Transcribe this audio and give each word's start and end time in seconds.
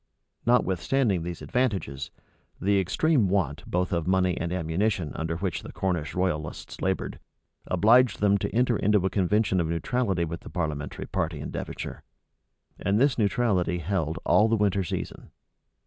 Notwithstanding 0.47 1.21
these 1.21 1.43
advantages, 1.43 2.09
the 2.59 2.79
extreme 2.79 3.27
want 3.29 3.63
both 3.69 3.93
of 3.93 4.07
money 4.07 4.35
and 4.35 4.51
ammunition 4.51 5.13
under 5.13 5.37
which 5.37 5.61
the 5.61 5.71
Cornish 5.71 6.15
royalists 6.15 6.81
labored, 6.81 7.19
obliged 7.67 8.19
them 8.19 8.39
to 8.39 8.49
enter 8.49 8.77
into 8.77 9.05
a 9.05 9.11
convention 9.11 9.59
of 9.61 9.67
neutrality 9.67 10.25
with 10.25 10.39
the 10.39 10.49
parliamentary 10.49 11.05
party 11.05 11.39
in 11.39 11.51
Devonshire; 11.51 12.01
and 12.79 12.99
this 12.99 13.19
neutrality 13.19 13.77
held 13.77 14.17
all 14.25 14.47
the 14.47 14.57
winter 14.57 14.83
season. 14.83 15.29